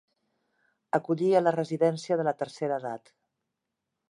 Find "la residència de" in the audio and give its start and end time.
1.45-2.29